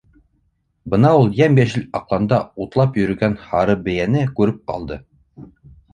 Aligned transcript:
Бына 0.93 1.11
ул 1.17 1.27
йәм-йәшел 1.41 1.85
аҡланда 1.99 2.39
утлап 2.65 2.99
йөрөгән 3.03 3.35
һарыбейәне 3.45 4.25
күреп 4.41 4.61
ҡалды. 4.73 4.99